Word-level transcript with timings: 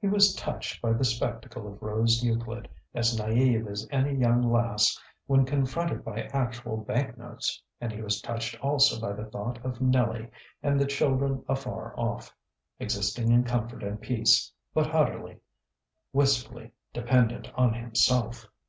He 0.00 0.08
was 0.08 0.34
touched 0.34 0.82
by 0.82 0.92
the 0.92 1.04
spectacle 1.04 1.68
of 1.68 1.80
Rose 1.80 2.20
Euclid, 2.20 2.68
as 2.96 3.16
naïve 3.16 3.70
as 3.70 3.86
any 3.92 4.12
young 4.12 4.42
lass 4.42 5.00
when 5.28 5.44
confronted 5.44 6.04
by 6.04 6.22
actual 6.32 6.78
bank 6.78 7.16
notes; 7.16 7.62
and 7.80 7.92
he 7.92 8.02
was 8.02 8.20
touched 8.20 8.58
also 8.60 9.00
by 9.00 9.12
the 9.12 9.26
thought 9.30 9.64
of 9.64 9.80
Nellie 9.80 10.32
and 10.64 10.80
the 10.80 10.86
children 10.86 11.44
afar 11.48 11.94
off, 11.96 12.34
existing 12.80 13.30
in 13.30 13.44
comfort 13.44 13.84
and 13.84 14.00
peace, 14.00 14.52
but 14.74 14.92
utterly, 14.92 15.38
wistfully, 16.12 16.72
dependent 16.92 17.48
on 17.54 17.74
himself. 17.74 18.48